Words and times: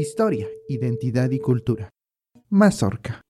historia, 0.00 0.46
identidad 0.68 1.28
y 1.32 1.40
cultura. 1.40 1.90
Mazorca. 2.48 3.20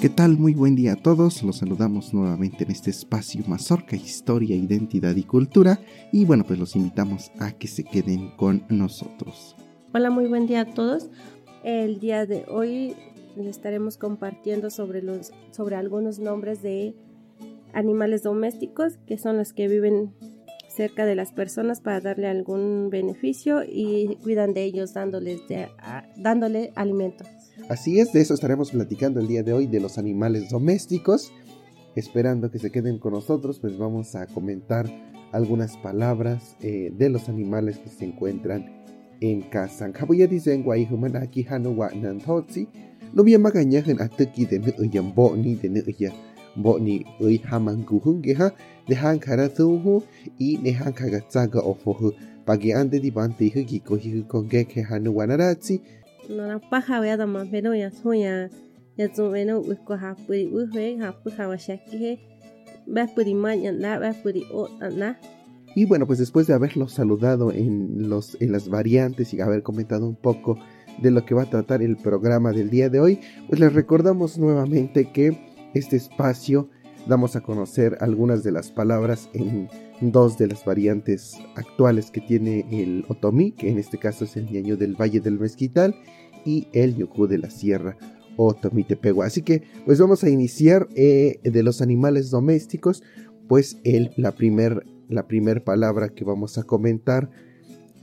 ¿Qué 0.00 0.08
tal? 0.08 0.38
Muy 0.38 0.54
buen 0.54 0.76
día 0.76 0.92
a 0.92 1.02
todos. 1.02 1.42
Los 1.42 1.56
saludamos 1.56 2.14
nuevamente 2.14 2.62
en 2.62 2.70
este 2.70 2.90
espacio 2.90 3.42
Mazorca, 3.48 3.96
Historia, 3.96 4.54
Identidad 4.54 5.16
y 5.16 5.24
Cultura. 5.24 5.80
Y 6.12 6.26
bueno, 6.26 6.44
pues 6.46 6.60
los 6.60 6.76
invitamos 6.76 7.32
a 7.40 7.50
que 7.50 7.66
se 7.66 7.82
queden 7.82 8.36
con 8.36 8.64
nosotros. 8.68 9.56
Hola, 9.92 10.10
muy 10.10 10.26
buen 10.26 10.46
día 10.46 10.60
a 10.60 10.72
todos. 10.72 11.10
El 11.64 11.98
día 11.98 12.24
de 12.24 12.44
hoy 12.46 12.94
les 13.34 13.46
estaremos 13.46 13.98
compartiendo 13.98 14.70
sobre, 14.70 15.02
los, 15.02 15.32
sobre 15.50 15.74
algunos 15.74 16.20
nombres 16.20 16.62
de 16.62 16.94
animales 17.72 18.22
domésticos 18.22 18.98
que 19.08 19.18
son 19.18 19.38
los 19.38 19.52
que 19.52 19.66
viven 19.66 20.14
cerca 20.74 21.06
de 21.06 21.14
las 21.14 21.32
personas 21.32 21.80
para 21.80 22.00
darle 22.00 22.28
algún 22.28 22.88
beneficio 22.90 23.62
y 23.64 24.16
cuidan 24.22 24.54
de 24.54 24.64
ellos 24.64 24.94
dándoles 24.94 25.46
de, 25.48 25.68
dándole 26.16 26.72
alimento. 26.74 27.24
Así 27.68 28.00
es, 28.00 28.12
de 28.12 28.20
eso 28.20 28.34
estaremos 28.34 28.70
platicando 28.70 29.20
el 29.20 29.28
día 29.28 29.42
de 29.42 29.52
hoy 29.52 29.66
de 29.66 29.80
los 29.80 29.98
animales 29.98 30.50
domésticos. 30.50 31.32
Esperando 31.94 32.50
que 32.50 32.58
se 32.58 32.70
queden 32.70 32.98
con 32.98 33.12
nosotros, 33.12 33.58
pues 33.58 33.76
vamos 33.76 34.14
a 34.14 34.26
comentar 34.26 34.86
algunas 35.32 35.76
palabras 35.76 36.56
eh, 36.60 36.90
de 36.96 37.10
los 37.10 37.28
animales 37.28 37.78
que 37.78 37.90
se 37.90 38.06
encuentran 38.06 38.82
en 39.20 39.42
casa. 39.42 39.92
Ui 46.56 47.42
ofohu. 51.64 52.12
Pagi 52.44 52.72
ande 52.72 52.98
di 52.98 53.10
bante 53.10 53.50
hu 53.54 53.64
ke 54.48 54.82
paja 56.70 57.00
da 57.16 57.26
ya 57.74 57.90
soya 57.90 58.50
ya 58.96 59.08
usko 59.08 59.96
he. 62.00 62.32
O. 64.52 64.68
Y 65.74 65.86
bueno, 65.86 66.06
pues 66.06 66.18
después 66.18 66.46
de 66.46 66.54
haberlos 66.54 66.92
saludado 66.92 67.50
en, 67.52 68.08
los, 68.08 68.36
en 68.40 68.52
las 68.52 68.68
variantes 68.68 69.32
y 69.32 69.40
haber 69.40 69.62
comentado 69.62 70.06
un 70.06 70.16
poco 70.16 70.58
de 71.00 71.10
lo 71.10 71.24
que 71.24 71.34
va 71.34 71.42
a 71.42 71.50
tratar 71.50 71.82
el 71.82 71.96
programa 71.96 72.52
del 72.52 72.68
día 72.68 72.90
de 72.90 73.00
hoy, 73.00 73.20
pues 73.48 73.58
les 73.58 73.72
recordamos 73.72 74.38
nuevamente 74.38 75.10
que 75.10 75.51
este 75.74 75.96
espacio 75.96 76.68
damos 77.06 77.36
a 77.36 77.40
conocer 77.40 77.96
algunas 78.00 78.42
de 78.42 78.52
las 78.52 78.70
palabras 78.70 79.28
en 79.34 79.68
dos 80.00 80.38
de 80.38 80.48
las 80.48 80.64
variantes 80.64 81.36
actuales 81.56 82.10
que 82.10 82.20
tiene 82.20 82.64
el 82.70 83.04
otomí, 83.08 83.52
que 83.52 83.70
en 83.70 83.78
este 83.78 83.98
caso 83.98 84.24
es 84.24 84.36
el 84.36 84.50
ñaño 84.50 84.76
del 84.76 84.94
Valle 85.00 85.20
del 85.20 85.38
Mezquital 85.38 85.94
y 86.44 86.68
el 86.72 86.96
ñucú 86.96 87.26
de 87.26 87.38
la 87.38 87.50
Sierra 87.50 87.96
Otomí 88.36 88.84
Tepegua. 88.84 89.26
Así 89.26 89.42
que 89.42 89.62
pues 89.84 89.98
vamos 90.00 90.24
a 90.24 90.30
iniciar 90.30 90.88
eh, 90.94 91.40
de 91.42 91.62
los 91.62 91.82
animales 91.82 92.30
domésticos, 92.30 93.02
pues 93.48 93.78
el, 93.84 94.12
la 94.16 94.32
primer 94.32 94.84
la 95.08 95.26
primera 95.26 95.62
palabra 95.62 96.08
que 96.08 96.24
vamos 96.24 96.58
a 96.58 96.64
comentar 96.64 97.30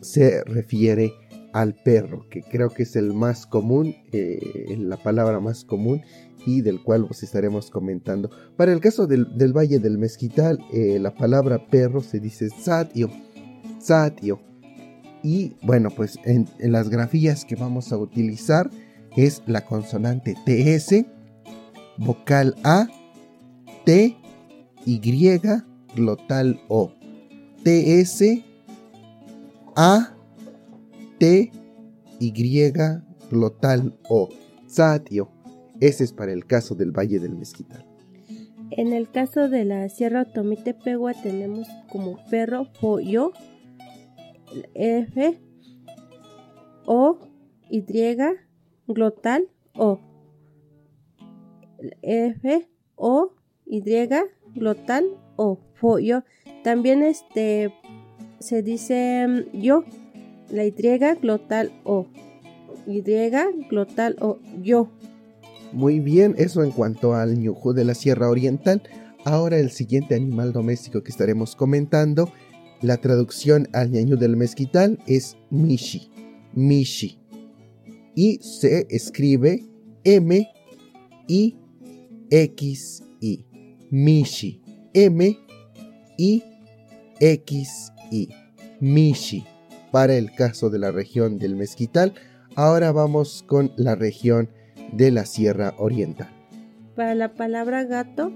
se 0.01 0.43
refiere 0.43 1.13
al 1.53 1.73
perro, 1.73 2.27
que 2.29 2.43
creo 2.43 2.69
que 2.69 2.83
es 2.83 2.95
el 2.95 3.13
más 3.13 3.47
común, 3.47 3.95
eh, 4.11 4.75
la 4.77 4.97
palabra 4.97 5.39
más 5.39 5.65
común 5.65 6.01
y 6.45 6.61
del 6.61 6.81
cual 6.83 7.05
os 7.09 7.23
estaremos 7.23 7.69
comentando. 7.69 8.29
Para 8.55 8.71
el 8.71 8.79
caso 8.79 9.07
del, 9.07 9.25
Valle 9.53 9.79
del 9.79 9.97
Mezquital, 9.97 10.59
eh, 10.71 10.99
la 10.99 11.13
palabra 11.13 11.67
perro 11.67 12.01
se 12.01 12.19
dice 12.19 12.49
satio, 12.49 13.09
satio. 13.79 14.39
Y 15.21 15.55
bueno, 15.63 15.89
pues 15.89 16.17
en, 16.23 16.47
en, 16.59 16.71
las 16.71 16.89
grafías 16.89 17.43
que 17.43 17.55
vamos 17.55 17.91
a 17.91 17.97
utilizar 17.97 18.69
es 19.15 19.41
la 19.47 19.65
consonante 19.65 20.35
TS, 20.45 21.05
vocal 21.97 22.55
A, 22.63 22.87
T, 23.85 24.15
Y, 24.85 25.39
glotal 25.95 26.61
O. 26.67 26.93
TS 27.63 28.23
A 29.75 30.15
T 31.17 31.51
Y 32.19 32.71
glotal 33.29 33.97
O. 34.07 34.29
Satio. 34.67 35.38
Ese 35.79 36.03
es 36.03 36.13
para 36.13 36.33
el 36.33 36.45
caso 36.45 36.75
del 36.75 36.91
Valle 36.91 37.19
del 37.19 37.35
Mezquital. 37.35 37.85
En 38.71 38.93
el 38.93 39.09
caso 39.09 39.49
de 39.49 39.65
la 39.65 39.89
Sierra 39.89 40.23
Otomitepegua 40.23 41.13
tenemos 41.13 41.67
como 41.91 42.17
perro 42.29 42.67
pollo 42.79 43.31
F 44.73 45.39
O 46.85 47.19
Y 47.69 47.83
glotal 48.87 49.47
O. 49.75 49.99
F 52.01 52.67
O 52.95 53.31
Y 53.65 53.81
glotal 54.53 55.05
O. 55.35 55.59
Pollo 55.79 56.23
también 56.63 57.03
este 57.03 57.73
se 58.39 58.63
dice 58.63 59.25
mm, 59.27 59.57
yo, 59.57 59.83
la 60.49 60.65
Y 60.65 60.71
glotal 61.21 61.71
O. 61.83 62.07
Y 62.85 63.01
glotal 63.69 64.15
O, 64.19 64.39
yo. 64.61 64.89
Muy 65.71 65.99
bien, 65.99 66.35
eso 66.37 66.63
en 66.63 66.71
cuanto 66.71 67.13
al 67.13 67.37
ñujú 67.37 67.73
de 67.73 67.85
la 67.85 67.93
Sierra 67.93 68.29
Oriental. 68.29 68.81
Ahora 69.25 69.57
el 69.59 69.71
siguiente 69.71 70.15
animal 70.15 70.53
doméstico 70.53 71.03
que 71.03 71.11
estaremos 71.11 71.55
comentando, 71.55 72.31
la 72.81 72.97
traducción 72.97 73.67
al 73.73 73.91
ñañú 73.91 74.17
del 74.17 74.37
mezquital 74.37 74.97
es 75.05 75.37
mishi, 75.49 76.09
mishi. 76.53 77.19
Y 78.15 78.39
se 78.41 78.87
escribe 78.89 79.65
M 80.03 80.47
I 81.27 81.57
X 82.29 83.03
I, 83.21 83.45
mishi, 83.91 84.61
M 84.93 85.37
I 86.17 86.43
XI, 87.19 88.29
Mishi, 88.79 89.45
para 89.91 90.15
el 90.15 90.33
caso 90.33 90.69
de 90.69 90.79
la 90.79 90.91
región 90.91 91.37
del 91.37 91.55
Mezquital. 91.55 92.13
Ahora 92.55 92.91
vamos 92.91 93.43
con 93.45 93.71
la 93.75 93.95
región 93.95 94.49
de 94.91 95.11
la 95.11 95.25
Sierra 95.25 95.73
Oriental. 95.77 96.29
Para 96.95 97.15
la 97.15 97.33
palabra 97.33 97.83
gato 97.83 98.31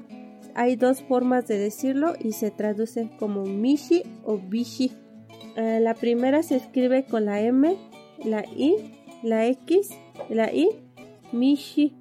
hay 0.55 0.75
dos 0.75 1.01
formas 1.01 1.47
de 1.47 1.57
decirlo 1.57 2.13
y 2.19 2.33
se 2.33 2.51
traduce 2.51 3.09
como 3.19 3.43
Mishi 3.45 4.03
o 4.23 4.37
Bishi. 4.37 4.91
Eh, 5.55 5.79
la 5.81 5.93
primera 5.93 6.43
se 6.43 6.55
escribe 6.55 7.05
con 7.05 7.25
la 7.25 7.41
M, 7.41 7.75
la 8.23 8.43
I, 8.45 8.75
la 9.21 9.45
X, 9.47 9.89
la 10.29 10.53
I, 10.53 10.69
Mishi. 11.31 11.93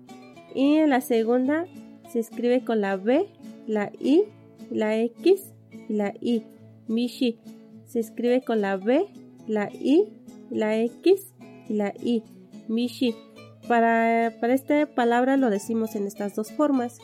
Y 0.55 0.77
en 0.77 0.91
la 0.91 1.01
segunda 1.01 1.67
se 2.11 2.21
escribe 2.21 2.63
con 2.63 2.81
la 2.81 2.97
B, 2.97 3.27
la 3.67 3.91
I, 3.99 4.25
la 4.71 4.99
X 4.99 5.53
y 5.89 5.93
la 5.93 6.15
I. 6.21 6.43
Mishi. 6.89 7.39
Se 7.87 8.01
escribe 8.01 8.43
con 8.43 8.61
la 8.61 8.77
B, 8.77 9.07
la 9.47 9.71
I, 9.73 10.09
la 10.51 10.79
X 10.79 11.33
y 11.69 11.75
la 11.75 11.95
I. 12.03 12.23
Mishi. 12.69 13.15
Para, 13.69 14.29
esta 14.29 14.87
palabra 14.87 15.37
lo 15.37 15.51
decimos 15.51 15.95
en 15.95 16.07
estas 16.07 16.35
dos 16.35 16.53
formas. 16.53 16.99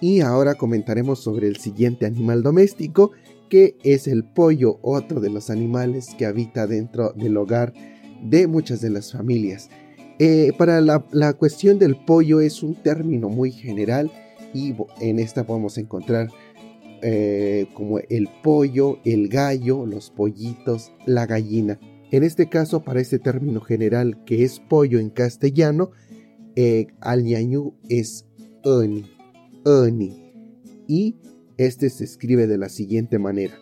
Y 0.00 0.20
ahora 0.20 0.54
comentaremos 0.54 1.20
sobre 1.20 1.48
el 1.48 1.56
siguiente 1.56 2.06
animal 2.06 2.42
doméstico, 2.42 3.12
que 3.48 3.76
es 3.84 4.08
el 4.08 4.24
pollo, 4.24 4.78
otro 4.82 5.20
de 5.20 5.30
los 5.30 5.50
animales 5.50 6.14
que 6.18 6.26
habita 6.26 6.66
dentro 6.66 7.12
del 7.12 7.36
hogar 7.36 7.72
de 8.22 8.46
muchas 8.46 8.80
de 8.80 8.90
las 8.90 9.12
familias. 9.12 9.70
Eh, 10.18 10.52
para 10.58 10.80
la, 10.80 11.04
la, 11.12 11.32
cuestión 11.32 11.78
del 11.78 11.96
pollo 11.96 12.40
es 12.40 12.62
un 12.62 12.74
término 12.74 13.28
muy 13.28 13.50
general 13.50 14.10
y 14.52 14.74
en 15.00 15.18
esta 15.18 15.44
podemos 15.44 15.76
encontrar 15.76 16.28
eh, 17.06 17.66
como 17.74 17.98
el 17.98 18.30
pollo, 18.42 18.98
el 19.04 19.28
gallo, 19.28 19.84
los 19.84 20.10
pollitos, 20.10 20.90
la 21.04 21.26
gallina. 21.26 21.78
En 22.14 22.22
este 22.22 22.48
caso, 22.48 22.84
para 22.84 23.00
este 23.00 23.18
término 23.18 23.60
general 23.60 24.22
que 24.24 24.44
es 24.44 24.60
pollo 24.60 25.00
en 25.00 25.10
castellano, 25.10 25.90
eh, 26.54 26.86
al 27.00 27.24
ñañú 27.24 27.74
es 27.88 28.24
oni, 28.62 29.04
oni. 29.64 30.32
Y 30.86 31.16
este 31.56 31.90
se 31.90 32.04
escribe 32.04 32.46
de 32.46 32.56
la 32.56 32.68
siguiente 32.68 33.18
manera. 33.18 33.54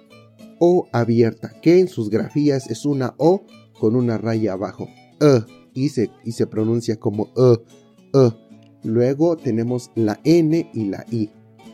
O 0.59 0.87
abierta, 0.93 1.55
que 1.63 1.81
en 1.81 1.89
sus 1.89 2.11
grafías 2.11 2.71
es 2.71 2.85
una 2.85 3.15
O 3.17 3.47
con 3.81 3.97
una 3.97 4.19
raya 4.19 4.53
abajo. 4.53 4.87
E, 5.23 5.41
y, 5.73 5.89
se, 5.89 6.11
y 6.23 6.33
se 6.33 6.47
pronuncia 6.47 6.97
como 6.97 7.31
E, 7.35 7.55
E. 8.13 8.33
Luego 8.85 9.39
tenemos 9.39 9.91
la 9.95 10.21
N 10.25 10.71
y 10.75 10.85
la 10.91 11.07
I. 11.11 11.31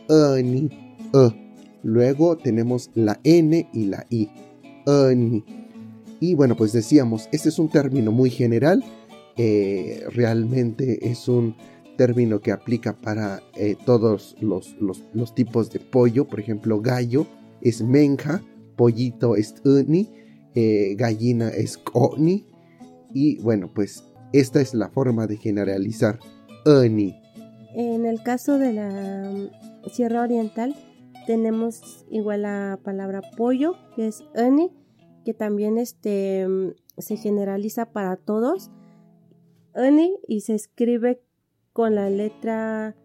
Oni, 0.07 0.69
E. 1.13 1.59
Luego 1.83 2.37
tenemos 2.37 2.89
la 2.93 3.19
N 3.25 3.69
y 3.73 3.85
la 3.87 4.05
I. 4.09 4.29
Y 6.19 6.35
bueno, 6.35 6.55
pues 6.55 6.73
decíamos, 6.73 7.29
este 7.31 7.49
es 7.49 7.59
un 7.59 7.69
término 7.69 8.11
muy 8.11 8.29
general. 8.29 8.83
Eh, 9.37 10.03
realmente 10.11 11.09
es 11.09 11.27
un 11.27 11.55
término 11.97 12.41
que 12.41 12.51
aplica 12.51 12.93
para 12.93 13.41
eh, 13.55 13.75
todos 13.85 14.35
los, 14.41 14.75
tipos 15.35 15.71
de 15.71 15.79
pollo. 15.79 16.27
Por 16.27 16.39
ejemplo, 16.39 16.81
gallo 16.81 17.25
es 17.61 17.81
menja, 17.81 18.41
pollito 18.75 19.35
es 19.35 19.55
uni 19.63 20.09
eh, 20.55 20.95
gallina 20.95 21.49
es 21.49 21.77
koni. 21.77 22.45
Y 23.13 23.41
bueno, 23.41 23.71
pues 23.73 24.03
esta 24.33 24.61
es 24.61 24.73
la 24.73 24.89
forma 24.89 25.27
de 25.27 25.37
generalizar 25.37 26.19
ani. 26.65 27.15
En 27.75 28.05
el 28.05 28.21
caso 28.23 28.57
de 28.57 28.73
la 28.73 29.31
mm, 29.31 29.89
Sierra 29.89 30.23
Oriental 30.23 30.75
tenemos 31.27 32.05
igual 32.09 32.41
la 32.41 32.79
palabra 32.83 33.21
pollo, 33.37 33.75
que 33.95 34.07
es 34.07 34.23
ani, 34.35 34.71
que 35.29 35.35
también 35.35 35.77
este, 35.77 36.47
mm, 36.47 36.71
se 36.97 37.15
generaliza 37.15 37.91
para 37.91 38.15
todos. 38.15 38.71
Y 40.27 40.41
se 40.41 40.55
escribe 40.55 41.21
con 41.71 41.93
la 41.93 42.09
letra 42.09 42.95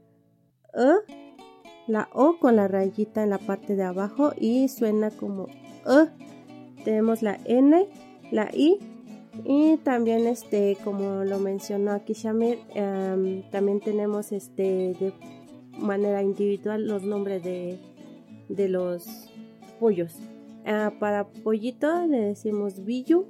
E, 0.75 1.13
la 1.87 2.09
O 2.15 2.39
con 2.41 2.57
la 2.57 2.67
rayita 2.67 3.23
en 3.23 3.29
la 3.29 3.37
parte 3.37 3.77
de 3.77 3.83
abajo 3.83 4.33
y 4.39 4.69
suena 4.69 5.11
como 5.11 5.49
E. 5.87 6.09
Tenemos 6.83 7.21
la 7.21 7.39
N, 7.45 7.87
la 8.33 8.49
I 8.55 8.79
y 9.45 9.77
también 9.85 10.27
este 10.27 10.79
como 10.83 11.25
lo 11.25 11.39
mencionó 11.39 11.91
aquí 11.91 12.15
Shamir, 12.15 12.59
em, 12.75 13.43
también 13.51 13.81
tenemos 13.81 14.33
este 14.33 14.97
de 14.99 15.13
manera 15.79 16.23
individual 16.23 16.89
los 16.89 17.03
nombres 17.03 17.45
de, 17.45 17.79
de 18.49 18.69
los 18.71 19.31
pollos. 19.79 20.17
Ah, 20.67 20.93
para 20.99 21.29
pollito 21.29 22.07
le 22.07 22.21
decimos 22.21 22.85
billu, 22.85 23.27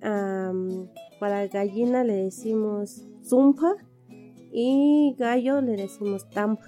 para 0.00 1.46
gallina 1.46 2.04
le 2.04 2.14
decimos 2.14 3.06
zumpa 3.24 3.74
y 4.52 5.14
gallo 5.18 5.60
le 5.60 5.76
decimos 5.76 6.28
tampa. 6.30 6.66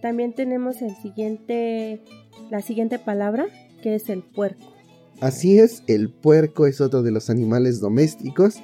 También 0.00 0.32
tenemos 0.34 0.82
el 0.82 0.96
siguiente, 0.96 2.02
la 2.50 2.60
siguiente 2.62 2.98
palabra 2.98 3.46
que 3.82 3.94
es 3.94 4.08
el 4.08 4.22
puerco. 4.22 4.72
Así 5.20 5.58
es, 5.58 5.84
el 5.86 6.10
puerco 6.10 6.66
es 6.66 6.80
otro 6.80 7.02
de 7.02 7.12
los 7.12 7.30
animales 7.30 7.78
domésticos. 7.78 8.56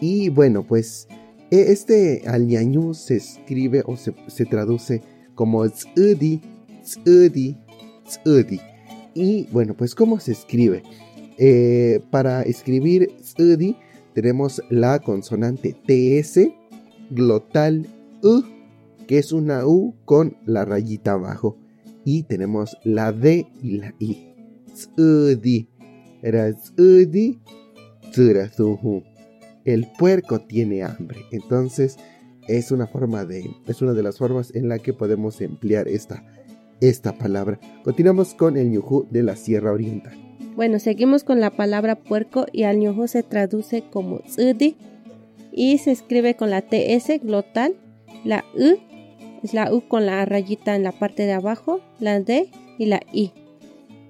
Y 0.00 0.28
bueno, 0.28 0.64
pues 0.66 1.08
e, 1.50 1.72
este 1.72 2.24
alñañú 2.26 2.92
se 2.92 3.16
escribe 3.16 3.82
o 3.86 3.96
se, 3.96 4.44
traduce 4.44 5.00
como 5.34 5.66
tsudi, 5.68 6.42
tsudi, 6.82 7.56
tsudi. 8.04 8.60
Y 9.14 9.46
bueno, 9.52 9.74
pues 9.74 9.94
¿cómo 9.94 10.18
se 10.20 10.32
escribe? 10.32 10.82
Eh, 11.38 12.00
para 12.10 12.42
escribir 12.42 13.08
tsudi 13.20 13.76
tenemos 14.14 14.62
la 14.70 15.00
consonante 15.00 15.74
TS, 15.74 16.48
glotal 17.10 17.86
U, 18.22 18.42
que 19.08 19.18
es 19.18 19.32
una 19.32 19.66
U 19.66 19.96
con 20.04 20.36
la 20.46 20.64
rayita 20.64 21.12
abajo. 21.12 21.58
Y 22.04 22.24
tenemos 22.24 22.76
la 22.84 23.12
D 23.12 23.46
y 23.62 23.78
la 23.78 23.94
I. 23.98 24.34
Tsudi. 24.72 25.68
El 29.64 29.88
puerco 29.98 30.40
tiene 30.40 30.82
hambre. 30.82 31.20
Entonces, 31.32 31.96
es 32.46 32.70
una 32.70 32.86
forma 32.86 33.24
de. 33.24 33.50
Es 33.66 33.82
una 33.82 33.94
de 33.94 34.02
las 34.02 34.18
formas 34.18 34.54
en 34.54 34.68
la 34.68 34.78
que 34.78 34.92
podemos 34.92 35.40
emplear 35.40 35.88
esta, 35.88 36.24
esta 36.80 37.16
palabra. 37.16 37.58
Continuamos 37.82 38.34
con 38.34 38.56
el 38.56 38.70
ñujú 38.70 39.06
de 39.10 39.22
la 39.22 39.36
Sierra 39.36 39.72
Oriental. 39.72 40.14
Bueno, 40.56 40.78
seguimos 40.78 41.24
con 41.24 41.40
la 41.40 41.50
palabra 41.50 41.96
puerco 41.96 42.46
y 42.52 42.62
al 42.62 42.78
ñujú 42.78 43.08
se 43.08 43.22
traduce 43.22 43.82
como 43.90 44.20
tsudi 44.20 44.76
y 45.52 45.78
se 45.78 45.92
escribe 45.92 46.34
con 46.36 46.50
la 46.50 46.62
TS 46.62 47.20
glotal, 47.22 47.74
la 48.24 48.44
U 48.54 48.78
es 49.44 49.52
la 49.52 49.72
U 49.72 49.82
con 49.86 50.06
la 50.06 50.24
rayita 50.24 50.74
en 50.74 50.82
la 50.82 50.92
parte 50.92 51.24
de 51.24 51.32
abajo, 51.32 51.80
la 52.00 52.18
D 52.18 52.48
y 52.78 52.86
la 52.86 53.02
I. 53.12 53.32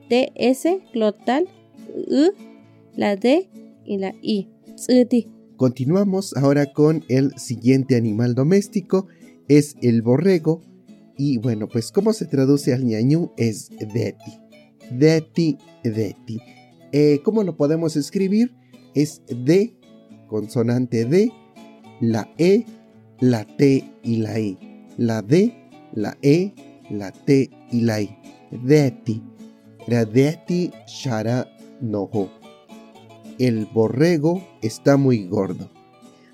TS 0.09 0.69
glotal 0.93 1.49
U, 2.09 2.31
la 2.95 3.17
D 3.17 3.49
y 3.85 3.99
la 3.99 4.15
I. 4.23 4.49
Continuamos 5.57 6.37
ahora 6.37 6.73
con 6.73 7.05
el 7.09 7.37
siguiente 7.37 7.97
animal 7.97 8.35
doméstico, 8.35 9.09
es 9.49 9.77
el 9.83 10.03
borrego. 10.03 10.63
Y 11.17 11.39
bueno, 11.39 11.69
pues 11.69 11.93
¿cómo 11.93 12.13
se 12.13 12.27
traduce 12.27 12.73
al 12.73 12.85
ñañú? 12.85 13.33
Es 13.37 13.71
deti. 13.71 14.39
Deti, 14.91 15.59
deti. 15.83 16.39
Eh, 16.93 17.21
¿Cómo 17.25 17.43
lo 17.43 17.57
podemos 17.57 17.97
escribir? 17.97 18.55
Es 18.95 19.23
D, 19.29 19.77
consonante 20.29 21.05
D, 21.05 21.33
la 22.01 22.33
E, 22.39 22.65
la 23.21 23.45
T 23.45 23.85
y 24.03 24.17
la 24.19 24.39
I. 24.39 24.59
La 24.97 25.23
D, 25.23 25.55
la 25.93 26.17
E, 26.23 26.53
la 26.91 27.13
T 27.13 27.51
y 27.71 27.81
la 27.81 28.01
I. 28.01 28.17
Deti. 28.51 29.23
Deti 29.87 30.71
shara 30.87 31.49
nojo. 31.81 32.31
El 33.39 33.67
borrego 33.67 34.47
está 34.63 34.97
muy 34.97 35.27
gordo. 35.27 35.71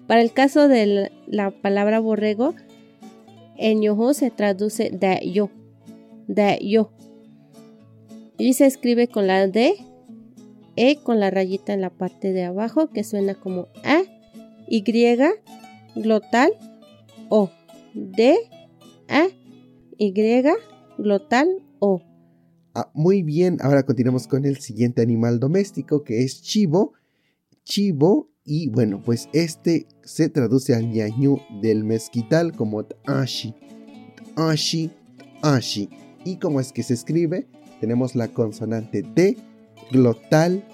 Para 0.07 0.23
el 0.23 0.33
caso 0.33 0.69
de 0.69 1.11
la 1.27 1.51
palabra 1.51 2.01
borrego, 2.01 2.55
en 3.61 3.83
yoho 3.83 4.15
se 4.15 4.31
traduce 4.31 4.91
de 4.91 5.31
yo, 5.31 5.51
de 6.27 6.59
yo. 6.63 6.91
Y 8.39 8.55
se 8.55 8.65
escribe 8.65 9.07
con 9.07 9.27
la 9.27 9.47
D, 9.47 9.75
E 10.77 10.97
con 11.03 11.21
la 11.21 11.31
rayita 11.31 11.75
en 11.75 11.83
la 11.83 11.91
parte 11.91 12.33
de 12.33 12.45
abajo 12.45 12.89
que 12.89 13.05
suena 13.05 13.35
como 13.35 13.69
A, 13.85 14.03
Y, 14.67 14.83
glotal, 15.95 16.53
O, 17.29 17.51
D, 17.93 18.39
A, 19.09 19.27
Y, 19.99 20.15
glotal, 20.97 21.49
O. 21.81 22.01
Ah, 22.75 22.91
muy 22.95 23.23
bien, 23.23 23.59
ahora 23.61 23.85
continuamos 23.85 24.27
con 24.27 24.47
el 24.47 24.57
siguiente 24.57 25.03
animal 25.03 25.39
doméstico 25.39 26.03
que 26.03 26.25
es 26.25 26.41
chivo. 26.41 26.95
Chivo, 27.65 28.30
y 28.53 28.69
bueno, 28.69 29.01
pues 29.01 29.29
este 29.33 29.87
se 30.03 30.29
traduce 30.29 30.75
al 30.75 30.91
ñañú 30.91 31.39
del 31.63 31.85
mezquital 31.85 32.51
como 32.51 32.85
tashi. 32.85 33.55
Tashi, 34.35 34.91
tashi. 35.41 35.89
¿Y 36.25 36.39
cómo 36.39 36.59
es 36.59 36.73
que 36.73 36.83
se 36.83 36.95
escribe? 36.95 37.47
Tenemos 37.81 38.17
la 38.17 38.27
consonante 38.27 39.05
T, 39.05 39.37
glotal, 39.93 40.65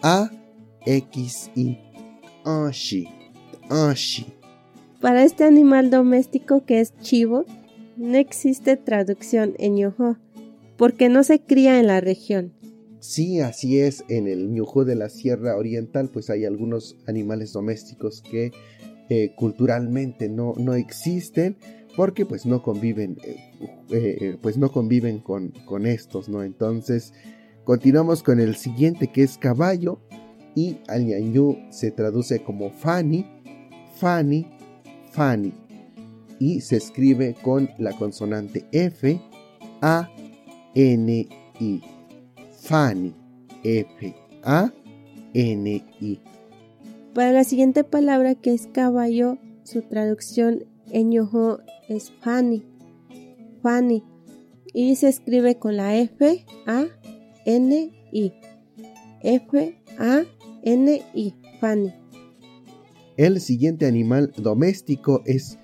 A, 0.00 0.30
X, 0.86 1.50
I. 1.56 1.76
Ashi, 2.46 3.06
ashi. 3.68 4.32
Para 5.02 5.22
este 5.22 5.44
animal 5.44 5.90
doméstico 5.90 6.64
que 6.64 6.80
es 6.80 6.96
chivo, 7.02 7.44
no 7.98 8.16
existe 8.16 8.78
traducción 8.78 9.56
en 9.58 9.76
yoho 9.76 10.16
porque 10.78 11.10
no 11.10 11.22
se 11.22 11.38
cría 11.42 11.78
en 11.80 11.86
la 11.86 12.00
región. 12.00 12.54
Sí, 13.00 13.40
así 13.40 13.80
es. 13.80 14.04
En 14.08 14.28
el 14.28 14.52
Ñujú 14.52 14.84
de 14.84 14.94
la 14.94 15.08
Sierra 15.08 15.56
Oriental, 15.56 16.10
pues 16.10 16.30
hay 16.30 16.44
algunos 16.44 16.96
animales 17.06 17.52
domésticos 17.52 18.22
que 18.22 18.52
eh, 19.08 19.32
culturalmente 19.36 20.28
no, 20.28 20.54
no, 20.56 20.74
existen 20.74 21.56
porque 21.96 22.24
pues 22.24 22.46
no 22.46 22.62
conviven, 22.62 23.18
eh, 23.90 24.36
pues 24.40 24.56
no 24.56 24.70
conviven 24.70 25.18
con, 25.18 25.52
con, 25.64 25.86
estos, 25.86 26.28
¿no? 26.28 26.44
Entonces, 26.44 27.12
continuamos 27.64 28.22
con 28.22 28.38
el 28.38 28.54
siguiente 28.54 29.08
que 29.08 29.22
es 29.22 29.38
caballo 29.38 30.00
y 30.54 30.78
al 30.86 31.06
ñañú 31.06 31.58
se 31.70 31.90
traduce 31.90 32.42
como 32.42 32.70
fani, 32.70 33.26
fani, 33.96 34.46
fani 35.10 35.52
y 36.38 36.60
se 36.60 36.76
escribe 36.76 37.34
con 37.42 37.70
la 37.78 37.92
consonante 37.96 38.66
F, 38.72 39.20
A, 39.82 40.08
N-I. 40.74 41.99
Fanny. 42.70 43.12
F-A-N-I. 43.64 44.70
Para 47.12 47.32
la 47.32 47.42
siguiente 47.42 47.82
palabra 47.82 48.36
que 48.36 48.54
es 48.54 48.68
caballo, 48.68 49.38
su 49.64 49.82
traducción 49.82 50.64
en 50.92 51.10
yoho 51.10 51.58
es 51.88 52.12
Fanny. 52.20 52.64
Fanny. 53.60 54.04
Y 54.72 54.94
se 54.94 55.08
escribe 55.08 55.58
con 55.58 55.76
la 55.76 55.96
F-A-N-I. 55.96 56.32
F-A-N-I. 59.22 60.24
Fanny. 61.60 61.92
El 63.16 63.40
siguiente 63.40 63.86
animal 63.86 64.32
doméstico 64.36 65.22
es 65.26 65.58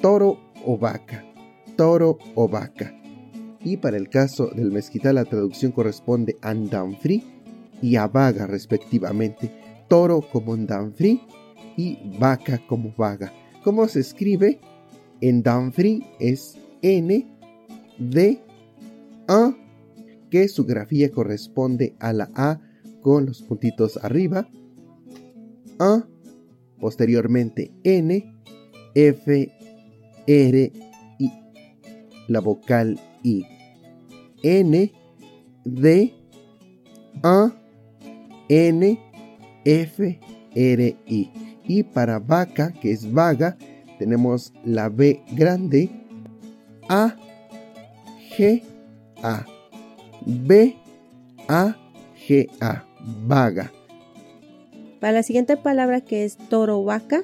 toro 0.00 0.38
o 0.64 0.78
vaca. 0.78 1.24
Toro 1.76 2.18
o 2.36 2.46
vaca 2.46 3.01
y 3.64 3.76
para 3.76 3.96
el 3.96 4.08
caso 4.08 4.48
del 4.48 4.72
mezquital 4.72 5.16
la 5.16 5.24
traducción 5.24 5.72
corresponde 5.72 6.36
a 6.42 6.54
Ndanfri 6.54 7.22
y 7.80 7.96
a 7.96 8.06
vaga 8.06 8.46
respectivamente, 8.46 9.50
toro 9.88 10.20
como 10.20 10.56
Ndanfri 10.56 11.20
y 11.76 11.98
vaca 12.18 12.60
como 12.66 12.94
vaga. 12.96 13.32
¿Cómo 13.64 13.86
se 13.88 14.00
escribe? 14.00 14.60
En 15.20 15.42
Danfri 15.42 16.04
es 16.18 16.58
N, 16.82 17.26
D, 17.98 18.40
A, 19.28 19.54
que 20.30 20.48
su 20.48 20.64
grafía 20.64 21.10
corresponde 21.10 21.94
a 22.00 22.12
la 22.12 22.30
A 22.34 22.60
con 23.00 23.26
los 23.26 23.42
puntitos 23.42 23.98
arriba, 24.02 24.48
A, 25.78 26.06
posteriormente 26.80 27.72
N, 27.84 28.34
F, 28.94 29.52
R, 30.26 30.72
y 31.18 31.32
la 32.28 32.40
vocal 32.40 32.98
I. 33.22 33.46
N, 34.42 34.92
D, 35.64 36.14
A, 37.22 37.52
N, 38.48 38.98
F, 39.64 40.20
R, 40.54 40.96
I. 41.06 41.30
Y 41.64 41.82
para 41.84 42.18
vaca, 42.18 42.72
que 42.72 42.92
es 42.92 43.12
vaga, 43.12 43.56
tenemos 43.98 44.52
la 44.64 44.88
B 44.88 45.22
grande, 45.32 45.90
A, 46.88 47.16
G, 48.36 48.62
A. 49.22 49.46
B, 50.26 50.76
A, 51.48 51.76
G, 52.26 52.50
A. 52.60 52.84
Vaga. 53.26 53.72
Para 55.00 55.14
la 55.14 55.22
siguiente 55.22 55.56
palabra 55.56 56.00
que 56.00 56.24
es 56.24 56.36
toro 56.36 56.84
vaca, 56.84 57.22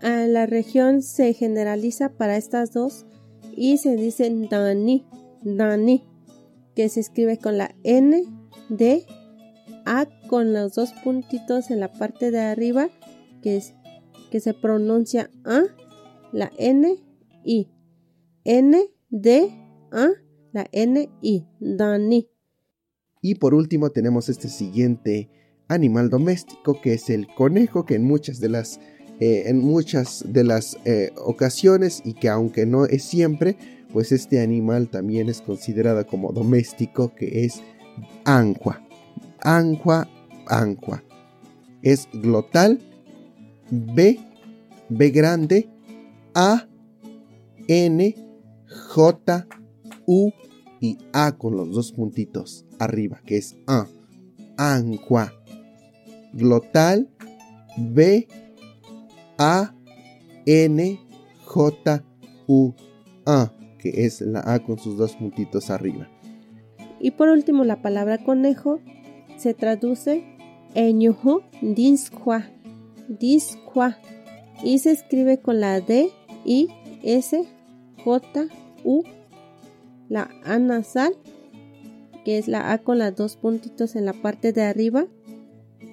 la 0.00 0.46
región 0.46 1.02
se 1.02 1.32
generaliza 1.32 2.08
para 2.08 2.36
estas 2.36 2.72
dos 2.72 3.06
y 3.58 3.76
se 3.78 3.96
dice 3.96 4.32
Dani, 4.48 5.04
Dani, 5.42 6.04
que 6.76 6.88
se 6.88 7.00
escribe 7.00 7.38
con 7.38 7.58
la 7.58 7.74
N, 7.82 8.22
D, 8.68 9.04
A 9.84 10.06
con 10.28 10.52
los 10.52 10.74
dos 10.74 10.92
puntitos 11.02 11.70
en 11.70 11.80
la 11.80 11.92
parte 11.92 12.30
de 12.30 12.38
arriba, 12.38 12.88
que, 13.42 13.56
es, 13.56 13.74
que 14.30 14.38
se 14.38 14.54
pronuncia 14.54 15.30
A, 15.44 15.62
la 16.32 16.52
N, 16.56 16.96
I. 17.44 17.68
N, 18.44 18.78
D, 19.10 19.50
A, 19.90 20.08
la 20.52 20.66
N, 20.70 21.10
I, 21.20 21.46
Dani. 21.58 22.28
Y 23.20 23.34
por 23.34 23.54
último 23.54 23.90
tenemos 23.90 24.28
este 24.28 24.48
siguiente 24.48 25.30
animal 25.66 26.10
doméstico 26.10 26.80
que 26.80 26.94
es 26.94 27.10
el 27.10 27.26
conejo 27.34 27.84
que 27.84 27.96
en 27.96 28.04
muchas 28.04 28.38
de 28.38 28.50
las 28.50 28.78
eh, 29.20 29.44
en 29.46 29.58
muchas 29.58 30.24
de 30.28 30.44
las 30.44 30.76
eh, 30.84 31.10
ocasiones 31.16 32.02
y 32.04 32.14
que 32.14 32.28
aunque 32.28 32.66
no 32.66 32.86
es 32.86 33.02
siempre, 33.02 33.56
pues 33.92 34.12
este 34.12 34.40
animal 34.40 34.88
también 34.88 35.28
es 35.28 35.40
considerado 35.40 36.06
como 36.06 36.32
doméstico, 36.32 37.14
que 37.14 37.44
es 37.44 37.60
anqua. 38.24 38.80
Anqua, 39.40 40.08
anqua. 40.46 41.02
Es 41.82 42.08
glotal, 42.12 42.80
B, 43.70 44.20
B 44.88 45.10
grande, 45.10 45.68
A, 46.34 46.68
N, 47.66 48.14
J, 48.90 49.46
U 50.06 50.30
y 50.80 50.98
A 51.12 51.32
con 51.32 51.56
los 51.56 51.70
dos 51.70 51.92
puntitos 51.92 52.66
arriba, 52.78 53.20
que 53.24 53.38
es 53.38 53.56
A. 53.66 53.86
Anqua. 54.56 55.32
Glotal, 56.34 57.08
B, 57.76 58.28
a, 59.38 59.74
N, 60.46 61.00
J, 61.44 62.04
U, 62.46 62.72
A, 63.26 63.52
que 63.78 64.04
es 64.04 64.20
la 64.20 64.42
A 64.52 64.58
con 64.60 64.78
sus 64.78 64.96
dos 64.96 65.16
puntitos 65.16 65.70
arriba. 65.70 66.08
Y 67.00 67.12
por 67.12 67.28
último, 67.28 67.64
la 67.64 67.80
palabra 67.80 68.18
conejo 68.18 68.80
se 69.36 69.54
traduce 69.54 70.24
eñujo 70.74 71.42
dinsqua, 71.62 72.46
dinsqua, 73.08 73.98
y 74.62 74.78
se 74.78 74.90
escribe 74.90 75.38
con 75.38 75.60
la 75.60 75.80
D, 75.80 76.10
I, 76.44 76.68
S, 77.02 77.46
J, 78.04 78.48
U, 78.84 79.02
la 80.08 80.28
A 80.44 80.58
nasal, 80.58 81.16
que 82.24 82.38
es 82.38 82.48
la 82.48 82.72
A 82.72 82.78
con 82.78 82.98
las 82.98 83.14
dos 83.14 83.36
puntitos 83.36 83.94
en 83.94 84.04
la 84.04 84.12
parte 84.12 84.52
de 84.52 84.64
arriba, 84.64 85.06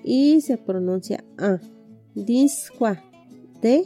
y 0.04 0.42
se 0.42 0.58
pronuncia 0.58 1.24
A, 1.38 1.60
dinsqua. 2.16 3.04
D 3.62 3.84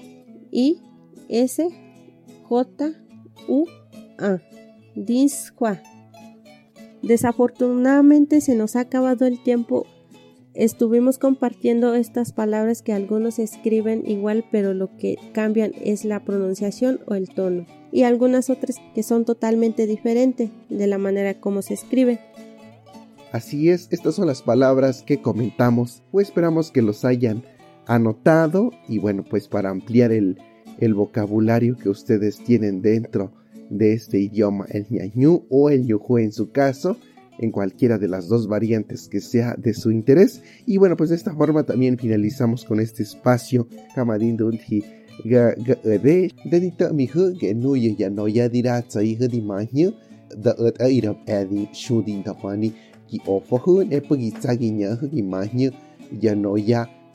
I 0.51 0.81
S 1.29 1.67
J 2.43 2.91
U 3.47 3.65
A. 4.17 4.39
Disqua. 4.95 5.81
Desafortunadamente 7.01 8.41
se 8.41 8.55
nos 8.55 8.75
ha 8.75 8.81
acabado 8.81 9.25
el 9.25 9.41
tiempo. 9.41 9.85
Estuvimos 10.53 11.19
compartiendo 11.19 11.93
estas 11.93 12.33
palabras 12.33 12.81
que 12.81 12.91
algunos 12.91 13.39
escriben 13.39 14.03
igual, 14.05 14.43
pero 14.51 14.73
lo 14.73 14.97
que 14.97 15.17
cambian 15.31 15.71
es 15.81 16.03
la 16.03 16.25
pronunciación 16.25 16.99
o 17.05 17.13
el 17.15 17.29
tono. 17.29 17.65
Y 17.91 18.03
algunas 18.03 18.49
otras 18.49 18.77
que 18.93 19.03
son 19.03 19.23
totalmente 19.23 19.87
diferentes 19.87 20.49
de 20.67 20.87
la 20.87 20.97
manera 20.97 21.39
como 21.39 21.61
se 21.61 21.75
escribe. 21.75 22.19
Así 23.31 23.69
es, 23.69 23.87
estas 23.91 24.15
son 24.15 24.27
las 24.27 24.41
palabras 24.41 25.03
que 25.03 25.21
comentamos, 25.21 26.01
o 26.11 26.19
esperamos 26.19 26.71
que 26.71 26.81
los 26.81 27.05
hayan 27.05 27.43
anotado 27.89 28.71
y 28.87 28.99
bueno, 28.99 29.25
pues 29.27 29.47
para 29.47 29.71
ampliar 29.71 30.11
el, 30.11 30.37
vocabulario 30.93 31.75
que 31.75 31.89
ustedes 31.89 32.37
tienen 32.37 32.81
dentro 32.81 33.33
de 33.69 33.93
este 33.93 34.19
idioma, 34.19 34.65
el 34.69 34.85
ñañú 34.89 35.45
o 35.49 35.69
el 35.69 35.85
yuhu 35.85 36.19
en 36.19 36.31
su 36.31 36.51
caso, 36.51 36.95
en 37.39 37.51
cualquiera 37.51 37.97
de 37.97 38.07
las 38.07 38.29
dos 38.29 38.47
variantes 38.47 39.09
que 39.09 39.19
sea 39.19 39.55
de 39.57 39.73
su 39.73 39.91
interés. 39.91 40.41
Y 40.65 40.77
bueno, 40.77 40.95
pues 40.95 41.09
de 41.09 41.15
esta 41.17 41.33
forma 41.33 41.63
también 41.63 41.97
finalizamos 41.97 42.63
con 42.63 42.79
este 42.79 43.03
espacio. 43.03 43.67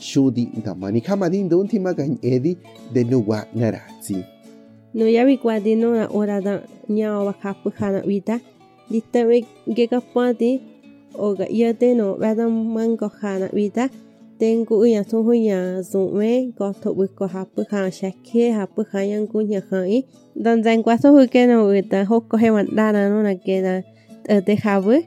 Shudi 0.05 0.45
damani 0.65 1.01
kamadin 1.01 1.49
don 1.49 1.67
tima 1.69 1.97
gan 1.97 2.19
edi 2.23 2.57
de 2.93 3.05
nuwa 3.05 3.47
narazi. 3.57 4.21
No 4.95 5.07
ya 5.07 5.25
vi 5.25 5.39
no 5.75 5.95
na 5.95 6.07
ora 6.13 6.41
da 6.41 6.61
nya 6.89 7.25
wa 7.25 7.33
kapu 7.33 7.71
khana 7.73 8.03
wita 8.05 8.41
ditta 8.91 9.27
we 9.27 9.47
ge 9.75 9.87
ka 9.89 10.01
pati 10.01 10.61
o 11.17 11.35
ga 11.35 11.47
ya 11.51 11.73
de 11.73 11.95
no 11.95 12.17
ba 12.21 12.35
da 12.35 12.49
mango 12.49 13.09
khana 13.09 13.49
wita 13.53 13.89
tengu 14.39 14.85
ya 14.87 15.03
so 15.09 15.23
hu 15.23 15.33
ya 15.33 15.81
zo 15.83 16.11
me, 16.11 16.53
ko 16.59 16.73
to 16.73 16.93
wi 16.93 17.07
ko 17.09 17.27
ha 17.27 17.45
pu 17.45 17.65
kha 17.65 17.91
sha 17.91 18.11
ke 18.27 18.53
ha 18.53 18.67
pu 18.67 18.85
kha 18.85 19.01
yang 19.03 19.27
ku 19.27 19.41
nya 19.43 19.61
kha 19.63 19.87
i. 19.89 20.05
Dan 20.37 20.63
zan 20.63 20.83
kwa 20.83 20.99
so 21.01 21.15
hu 21.15 21.27
ke 21.27 21.47
no 21.49 21.65
wita 21.71 22.05
ho 22.05 22.21
ko 22.21 22.37
he 22.37 22.51
wan 22.51 22.67
da 22.77 22.93
na 22.93 23.09
no 23.09 23.23
na 23.23 23.35
ke 23.35 23.63
da 23.65 23.81
te 24.47 24.55
ha 24.63 24.81
bu 24.85 25.01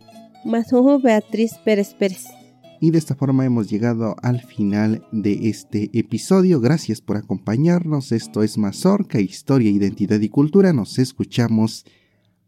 ma 0.46 0.64
so 0.64 0.82
hu 0.84 1.00
Beatriz 1.00 1.54
Pérez 1.64 1.94
Pérez. 2.00 2.37
Y 2.80 2.92
de 2.92 2.98
esta 3.00 3.16
forma 3.16 3.46
hemos 3.46 3.70
llegado 3.70 4.16
al 4.22 4.42
final 4.42 5.08
de 5.12 5.50
este 5.50 5.90
episodio. 5.98 6.60
Gracias 6.60 7.02
por 7.02 7.18
acompañarnos. 7.18 8.12
Esto 8.12 8.44
es 8.44 8.58
Mazorca, 8.58 9.20
Historia, 9.20 9.72
Identidad 9.72 10.20
y 10.20 10.30
Cultura. 10.30 10.74
Nos 10.74 11.00
escuchamos. 11.00 11.86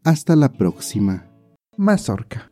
Hasta 0.04 0.36
la 0.36 0.52
próxima. 0.52 1.26
Mazorca. 1.76 2.50